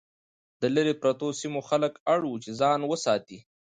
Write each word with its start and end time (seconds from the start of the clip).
د 0.61 0.63
لرې 0.75 0.93
پرتو 1.01 1.27
سیمو 1.39 1.59
خلک 1.69 1.93
اړ 2.13 2.19
وو 2.25 2.41
چې 2.43 2.51
ځان 2.59 2.79
وساتي. 2.91 3.39